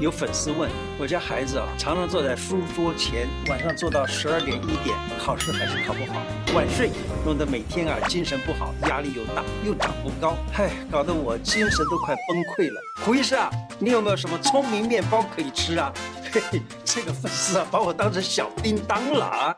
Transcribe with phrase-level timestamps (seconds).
[0.00, 6.22] 有粉丝问我家孩子啊，常常坐在书桌前，晚上坐到十二点一点，考试还是考不好，
[6.54, 6.92] 晚睡，
[7.24, 12.80] 弄得每天啊精神不好，压力又大，又长不高，嗨，搞得我精神都快崩溃了。
[13.04, 13.50] 胡医师啊，
[13.80, 15.92] 你有没有什么聪明面包可以吃啊？
[16.32, 19.56] 嘿嘿，这个粉丝啊，把我当成小叮当了啊！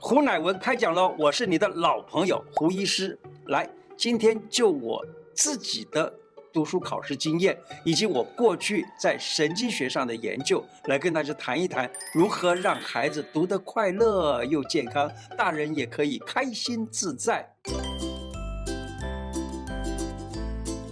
[0.00, 5.04] 胡乃文开讲喽，我是你的老朋友胡医师，来，今天就我
[5.34, 6.12] 自己的。
[6.52, 17.48] 读书考试经验，以及我过去在神经学上的研究，来跟大家谈一谈如何让孩子读得快乐又健康，大人也可以开心自在。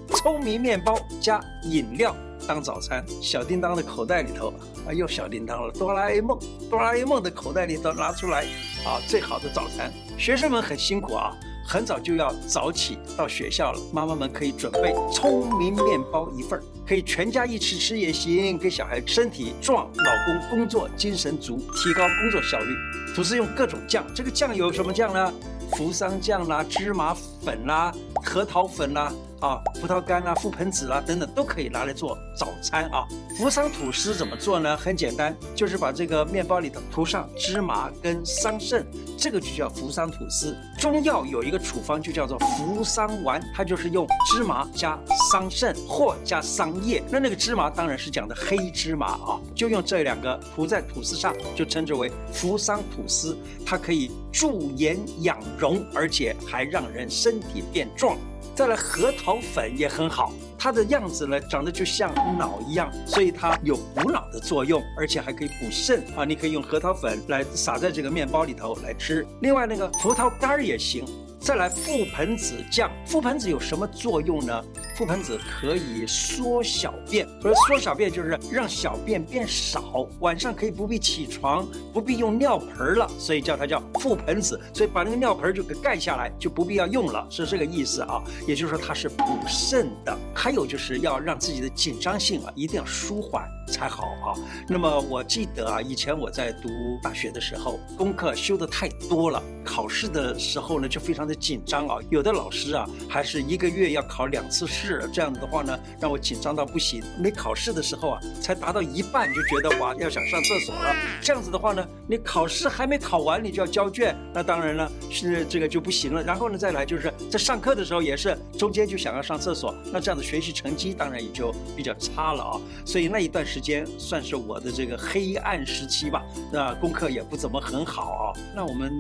[0.09, 2.15] 聪明面包加饮料
[2.47, 4.53] 当早餐，小叮当的口袋里头
[4.87, 5.73] 啊，又小叮当了。
[5.73, 6.39] 哆啦 A 梦，
[6.69, 8.45] 哆啦 A 梦的口袋里头拿出来
[8.85, 9.91] 啊，最好的早餐。
[10.19, 11.35] 学生们很辛苦啊。
[11.67, 22.75] 很早就要早起到学校了，妈妈们可以准备聪明面包一份儿，可以全家一起吃也行，给小孩身体壮，老公工作精神足，提高工作效率。
[23.15, 25.33] 吐司用各种酱，这个酱有什么酱呢？
[25.73, 27.93] 扶桑酱啦，芝麻粉啦，
[28.25, 29.13] 核桃粉啦。
[29.41, 33.07] 啊葡萄干啊，覆盆子、啊，等等都可以拿来做早餐啊。
[33.39, 34.77] 扶桑吐司怎么做呢？
[34.77, 38.85] 很简单，就是把这个面包里头涂上芝麻跟桑葚，
[39.17, 40.57] 这个就叫扶桑吐司。
[40.79, 44.99] 中药有一个处方就叫做扶桑丸，它就是用芝麻加
[45.31, 47.03] 桑葚或加桑叶。
[47.11, 53.37] 那那个芝麻当然是讲的黑芝麻啊，就用这两个涂在吐司上，就称之为扶桑吐司。
[53.65, 58.19] 它可以驻颜养容，而且还让人身体变壮。
[58.61, 66.27] 再来，核桃粉也很好，它的样子呢长得就像脑一样，所以它有补脑的作用，而且还可以补肾啊！
[66.27, 69.27] 你可以用核桃粉来撒在这个面包里头来吃。
[69.41, 71.07] 另外，那个葡萄干儿也行。
[71.41, 74.63] 再来覆盆子酱，覆盆子有什么作用呢？
[74.95, 84.61] 覆盆子可以缩小便，不是缩小便就是让小便变少，晚上可以不必起床，不必用尿盆了，所以叫它叫覆盆子。
[84.75, 88.23] 所以把那个尿盆就给盖下来，就不必要用了，是这个意思啊。
[88.47, 90.17] 也就是说它是补肾的。
[90.35, 94.39] 还有就是要让自己的紧张性啊一定要舒缓才好啊。
[94.69, 96.69] 那么我记得啊，以前我在读
[97.03, 101.31] 大学的时候，功课修的太多了，考试的时候呢就非常的。
[101.41, 101.97] 紧张啊！
[102.11, 107.03] 有的老师啊，还是一个月要考两次试，这样子的话呢，让我紧张到不行。
[107.19, 110.95] 没考试的时候啊，才达到一半就觉得哇，要想上厕所了。
[111.23, 116.23] 这样子的话呢，你考试还没考完，你就要交卷，那当然了，是这个就不行了。
[116.23, 122.61] 然后呢，再来就是在上课的时候也是中间就想要上厕所，那这样的学习成绩当然也就比较差了啊。
[122.85, 126.23] 所以那一段时间算是我的这个黑暗时期吧，
[126.53, 128.33] 那功课也不怎么很好。
[128.55, 128.91] 那我们。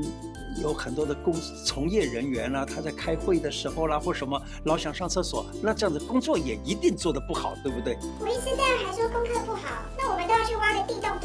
[0.60, 1.32] 有很多的工
[1.64, 7.96] 从业人员呢，他在开会的时候啦，或什么老想上厕所，那这样子工作也一定做的不好，对不对？
[8.18, 11.19] 我意思这样还说功课不好，那我们都要去挖个地洞。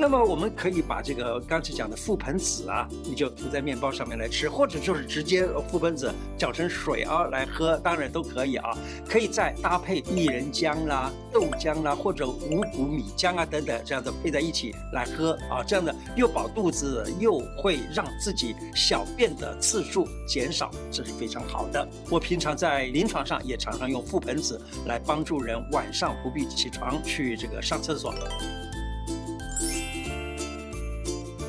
[0.00, 8.70] 那么我们可以把这个刚才讲的覆盆子啊，你就涂在面包上面来吃，或者就是直接覆盆子搅成水啊来喝，当然都可以啊。
[9.08, 21.86] 可以再搭配薏仁浆啦、豆浆啦，或者五谷米浆啊等等，这样子配在一起来喝啊，这样的又饱肚子，又会让自己小便的次数减少，这是非常好的。
[22.08, 28.14] 我平常在临床上也常常用覆盆子来帮助人晚上不必起床去这个上厕所。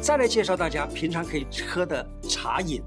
[0.10, 2.82] 再来介绍大家平常可以喝的茶饮。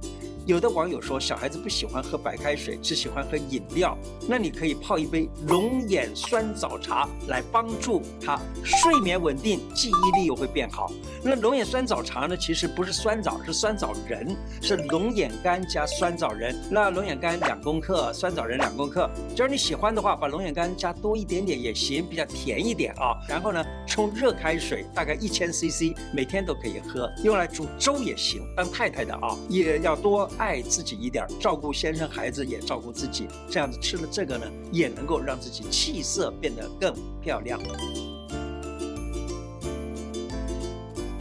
[0.45, 3.97] 有的网友说，小孩子不喜欢喝白开水，只喜欢喝饮料。
[4.29, 10.91] 那你可以泡一杯龙眼酸枣茶来帮助他睡眠稳定，记忆力又会变好。
[11.23, 16.57] 那龙眼酸枣茶呢，其实不是酸枣，是酸枣仁，是龙眼干加酸枣仁。
[16.69, 19.09] 那龙眼干两公克，酸枣仁两公克。
[19.37, 23.15] 只要你喜欢的话，把龙眼干加多一点点也行，比较甜一点啊。
[23.29, 28.43] 然后呢，冲热开水，大概一千 CC，每天都可以喝，用来煮粥也行。
[28.57, 30.29] 当太太的啊，也要多。
[30.39, 37.61] 爱自己一点，照顾先生孩子，也照顾自己，这样子吃了这个呢，也能够让自己气色变得更漂亮。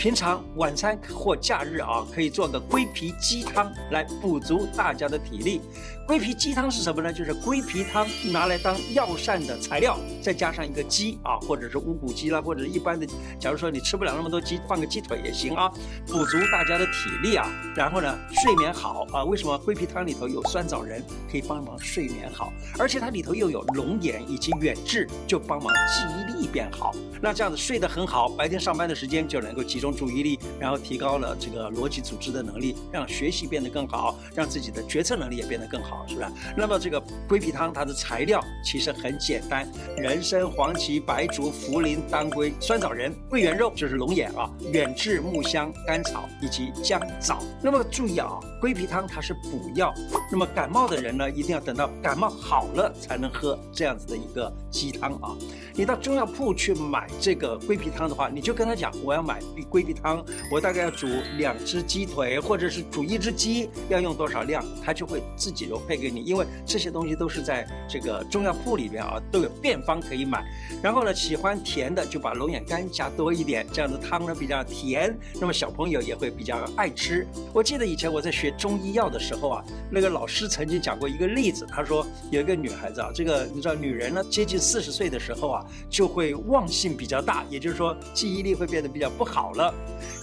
[0.01, 5.61] 平常晚餐或假日啊，可以做个龟皮鸡汤来补足大家的体力。
[6.07, 7.13] 龟皮鸡汤是什么呢？
[7.13, 13.05] 就是龟皮汤拿来当药膳的材料，再加上一个鸡啊，或者是乌骨鸡啦，或者一般的。
[13.39, 15.71] 假如说你吃不了那么多鸡，放个鸡腿也行啊，
[16.07, 17.47] 补足大家的体力啊。
[17.75, 19.23] 然后呢，睡眠好啊。
[19.23, 26.91] 为什么龟皮汤里头有酸枣仁，可以帮忙睡眠好，而且它里头又有龙眼以及远志，就帮忙记忆力变好。
[27.21, 29.90] 那这样子睡得很好，白天上班的时间就能够集中。
[29.93, 36.27] 注意力，然后提高了这个逻辑组织的能力，让学习变得更好，让自己的决策能力也变得更好，是不是？
[36.55, 39.67] 那么这个龟皮汤它的材料其实很简单：
[39.97, 47.39] 人参、黄芪、白术、茯苓、当归、酸枣仁、桂圆肉，就是龙眼啊，远志、木香、甘草以及姜枣。
[47.61, 49.93] 那么注意啊，龟皮汤它是补药，
[50.31, 55.35] 那么感冒的人呢，一定要等到感冒好了才能喝这样子的一个鸡汤啊。
[55.73, 59.39] 你到中药铺去买这个龟皮汤的话，你就跟他讲，我要买
[59.69, 61.07] 龟皮汤，我大概要煮
[61.37, 70.43] 两只鸡腿，或者是煮一只鸡，要用多少量，它就会自己揉配给你，因为这些东西都是在这个中药铺里边啊，都有便方可以买。
[70.81, 77.27] 然后呢，喜欢甜的就把龙眼干加多一点，这样的汤呢比较甜，那么小朋友也会比较爱吃。
[77.53, 85.65] 我记得以前我在学中医药的时候啊，那个老师曾经讲过一个例子，他说有一个女孩子啊，这个你知道女人呢接近四十岁的时候啊。
[85.89, 89.70] 就会忘性比较大，也就是说记忆力会变得比较不好了。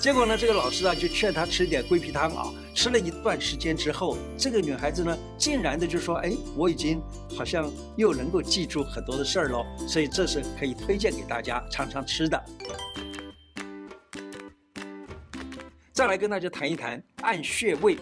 [0.00, 2.52] 结果呢，这个老师啊就劝她吃点桂皮汤啊。
[2.74, 7.02] 吃了一段时间之后，这个女孩子呢，竟然的就说：“哎，我已经
[7.36, 12.40] 好像又能够记住很多的事儿喽。”所以这是可以推荐给大家常常吃的。
[15.92, 17.98] 再来跟大家谈一谈按穴位。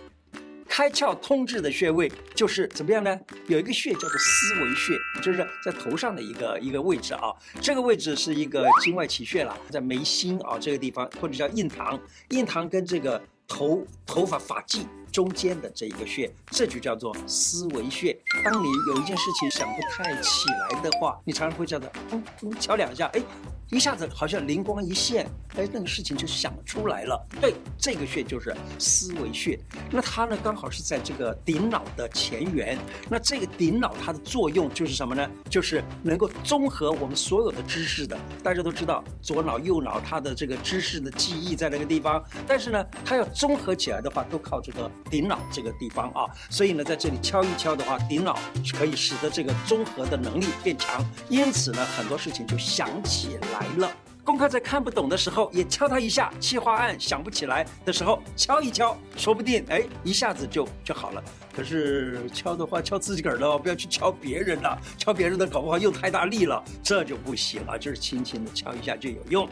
[0.77, 3.19] 开窍通志的穴位就是怎么样呢？
[3.47, 7.33] 有一个穴叫做思维穴，就是在头上的一个一个位置啊。
[7.63, 11.99] 这个位置是一个经外奇穴了，在眉心啊这个地方，或者叫印堂。
[12.29, 13.19] 印堂跟这个
[13.49, 18.15] 头头发发际中间的这一个穴，这就叫做思维穴。
[18.45, 23.23] 当你有一件事情想不太起来的话，你常常会这样的，嗯嗯，敲两下，哎。
[23.71, 25.27] 一下子好像灵光一现，
[25.57, 27.27] 哎，那个事情就想出来了。
[27.41, 29.59] 对，这个穴就是思维穴。
[29.91, 32.79] 那它呢，刚好是在这个顶脑的前缘。
[33.11, 35.29] 那这个顶脑它的作用就是什么呢？
[35.51, 38.17] 就是能够综合我们所有的知识的。
[38.41, 46.25] 大家都知道，左脑右脑它的这个知识的记忆在那个地方，但是呢，它要综合起来的话，都靠这个顶脑这个地方啊。
[46.51, 51.05] 所以呢，在这里敲一敲的话，顶脑是可以使得这个综合的能力变强。
[51.29, 53.56] 因此呢，很多事情就想起来。
[53.59, 53.91] 来了，
[54.23, 61.25] 功课在看不懂的时候也敲他一下，企划案想不起来的时候敲一敲，说不定哎一下子就就好了。
[61.55, 67.79] 可是敲的话敲自己个儿的哦，不要去敲别人的，敲别人的搞不好用太大力了，这就不行了。
[67.79, 69.49] 就是轻轻的敲一下就有用。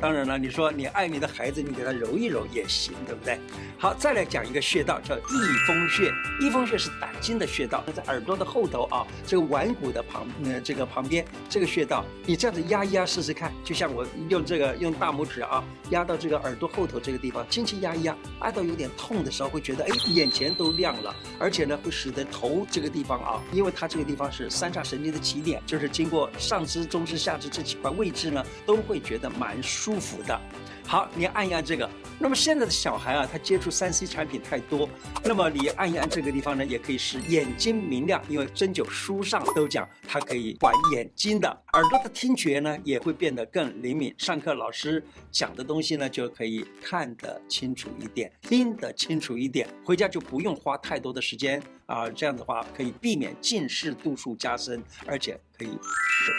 [0.00, 3.38] 当然了，你说你爱你的孩子，你给他揉一揉也行，对不对？
[3.78, 6.12] 好，再来讲一个穴道，叫翳风穴。
[6.40, 29.83] 翳风穴是胆经的穴道，在耳朵的后头啊，这个腕骨的旁，呃，这个旁边这个穴道，你这样子压一压试试看，就像我用这个用大拇指啊压到这个耳朵后头这个地方，轻轻压一压，按到有点痛的时候，会觉得哎眼前都亮了，而且呢会使得头这个地方啊，因为它这个地方是三叉神经的起点，就是经过上肢、中肢、下肢这几块位置呢，都会觉得蛮舒。
[29.84, 30.40] 舒服的，
[30.86, 31.86] 好，你按一按这个。
[32.18, 34.88] 那么现在的小孩啊，他接触三 C 产品太多，
[35.22, 41.46] 那么你按一按这个地方呢，也可以使眼睛明亮，因为针灸书上都讲它可以管眼睛的。
[41.74, 44.14] 耳朵的听觉呢，也会变得更灵敏。
[44.16, 52.08] 上课老师讲的东西呢，就可以看得清楚一点，听得清楚一点，回家就不用花太多的时间啊。
[52.08, 55.78] 这样的话可以避免近视度数加深，而且可以省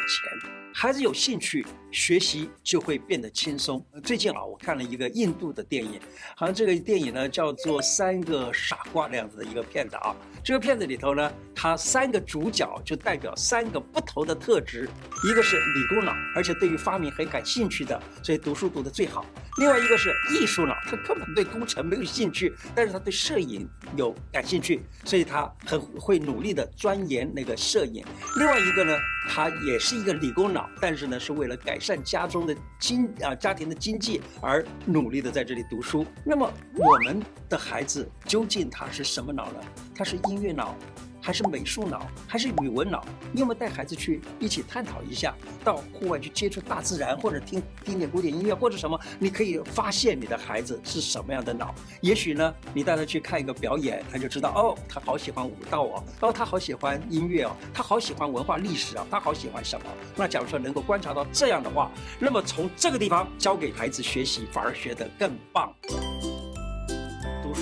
[0.07, 0.51] 钱。
[0.73, 3.83] 孩子有兴趣学习，就会变得轻松。
[4.03, 5.99] 最近啊，我看了一个印度的电影，
[6.35, 10.13] 好像这个电影呢叫做《三个傻瓜》那样子的一个片子啊。
[10.43, 11.31] 这个片子里头呢，
[11.65, 14.87] 它三个主角就代表三个不同的特质，
[15.27, 19.25] 一个是理工脑，而且对于发明很感兴趣的，所以读书读得最好。
[19.57, 28.05] 另外一个是艺术脑，他根本对工程没有兴趣，但是他对摄影有感兴趣，所以他很会努力的钻研那个摄影。
[28.37, 28.95] 另外一个呢，
[29.27, 36.05] 他也是一个理工脑，但是呢是为了改善家中的经啊家庭的经济而努力的在这里读书。
[36.23, 37.19] 那么我们
[37.49, 39.59] 的孩子究竟他是什么脑呢？
[39.95, 40.77] 他是音乐脑。
[41.25, 43.03] 还是美术脑，还是语文脑？
[43.31, 45.33] 你有没有带孩子去一起探讨一下？
[45.63, 48.99] 到户外去接触大自然，或者听听点古典音乐，或者什么？
[49.17, 51.73] 你可以发现你的孩子是什么样的脑。
[51.99, 59.85] 也许呢，你带他去看一个表演，他就知道哦，他好喜欢舞蹈哦，哦，他好喜欢音乐哦，他好喜欢文化历史啊，他好喜欢什么？
[60.15, 61.89] 那假如说能够观察到这样的话，
[62.19, 65.73] 那么从这个地方教给孩子学习，反而学得更棒。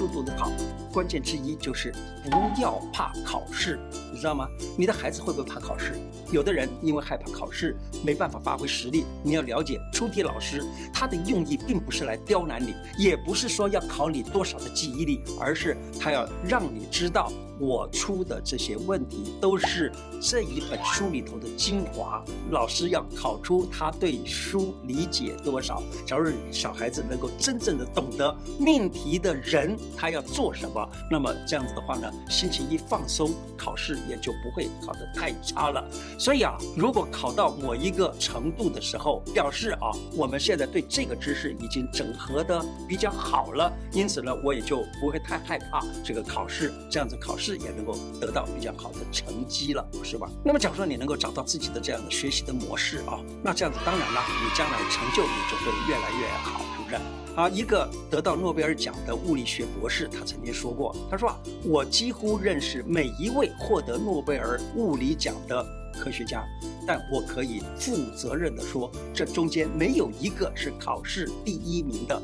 [0.04, 0.52] 速度的考。
[0.92, 1.94] 关键之一就是
[2.26, 3.80] 不要怕考试，
[4.12, 4.46] 你知道吗？
[4.78, 5.94] 你的孩子会不会怕考试？
[6.30, 9.06] 有的人因为害怕考试，没办法发挥实力。
[9.24, 10.62] 你要了解出题老师
[10.94, 17.32] 他的用意并不是来刁难你，也不是说要考你多少的记忆力，而是他要让你知道
[17.64, 19.90] 我出的这些问题都是
[20.22, 22.22] 这一本书里头的精华。
[22.52, 25.82] 老师要考出他对书理解多少。
[26.06, 35.82] 假如小孩子能够真正的懂得命题的人他要做什么，那么这样子的话呢，心情一放松，考试也就不会考得太差了。
[36.20, 50.30] 所以啊，如果考到某一个程度的时候，表示啊，我们现在对这个知识已经整合的比较好了，因此呢，我也就不会太害怕这个考试，这样子考试也能够得到比较好的成绩了，是吧？
[50.44, 56.96] 那么，假如说你能够找到自己的这样的学习的模式啊，那这样子当然了，你将来成就也就会越来越好，是不是？
[57.36, 66.44] 啊，一个得到诺贝尔奖的物理学博士，他曾经说过，他说啊，我几乎认识每一位获得诺贝尔物理奖的科学家。
[66.86, 72.22] 但我可以负责任地说，这中间没有一个是考试第一名的，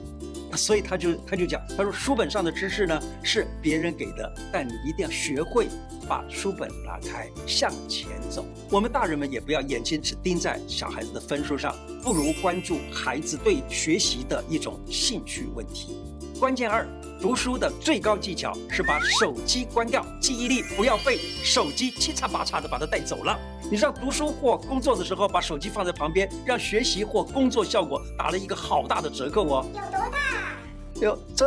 [0.55, 5.67] 所以他就他就讲，他说书本上的知识呢是别人给的，但你一定要学会
[6.07, 8.45] 把书本拉开向前走。
[8.69, 15.95] 我们大人们也不要眼睛只盯在小孩子的分数上，不如关注孩子对学习的一种兴趣问题。
[16.39, 16.87] 关键二。
[17.21, 23.37] 读书的最高技巧是把手机关掉，记忆力不要被手机七叉八叉的把它带走了。
[23.69, 29.65] 你知道读书或工作的时候把手机放在旁边，让学习或工作效果打了一个好大的折扣哦。
[29.75, 31.01] 有多大？
[31.01, 31.45] 有这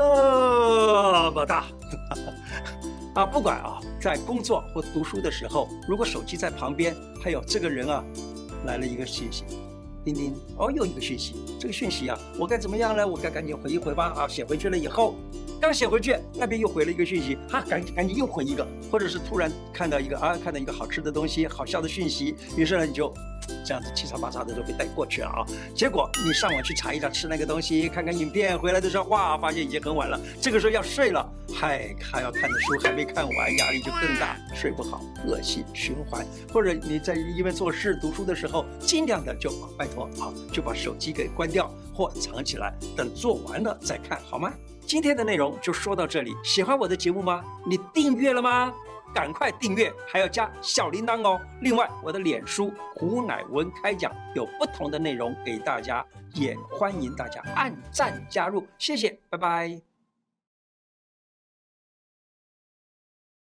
[1.31, 1.65] 么大。
[3.17, 8.05] 啊，不管啊，在工作或读书的时候，如果手机在旁边，还有这个人啊，
[8.67, 9.45] 来了一个信息。
[10.05, 13.07] 叮叮，哦，又一个讯息，这个讯息啊，我该怎么样呢？
[13.07, 14.13] 我该赶紧回一回吧。
[14.17, 15.15] 啊，写回去了以后，
[15.63, 23.15] 刚写回去，那边又回了一个讯息，哈、赶紧赶紧又回一个，或者是突然看到一个啊，看到一个好吃的东西，好笑的讯息，于是呢你就。
[23.65, 25.47] 这样子七叉八叉的都被带过去了啊！
[25.75, 30.21] 结果你上网去查一查吃那个东西，看看影片，回来的时候哇，发现已经很晚了。
[30.41, 36.27] 这个时候要睡了，嗨，还要看的书还没看完，压力就更大，睡不好，恶性循环。
[36.53, 44.53] 或者你在一边做事读书的时候，尽量的就拜托啊，就把手机给关掉或藏起来，等做完了再看好吗？
[44.85, 47.43] 今天的内容就说到这里，喜欢我的节目吗？
[47.67, 48.73] 你订阅了吗？
[49.15, 51.41] 赶快订阅，还要加小铃铛哦。
[51.61, 56.05] 另外，我的脸书胡乃文开讲有不同的内容给大家，
[56.35, 58.67] 也欢迎大家按赞加入。
[58.79, 59.92] 谢谢，拜拜。